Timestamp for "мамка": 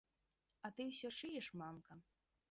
1.61-1.99